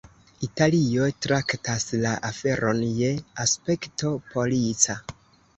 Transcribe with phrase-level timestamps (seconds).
[0.45, 3.13] Italio traktas la aferon je
[3.47, 5.01] aspekto polica.